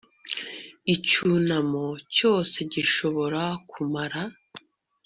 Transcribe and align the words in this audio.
Icyunamo 0.93 1.85
cyose 2.15 2.57
gishobora 2.73 3.41
kumara 3.69 4.21